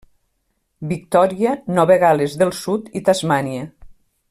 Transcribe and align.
Victòria, 0.93 1.51
Nova 1.79 1.99
Gal·les 2.05 2.35
del 2.43 2.55
Sud 2.63 2.89
i 3.01 3.05
Tasmània. 3.11 3.69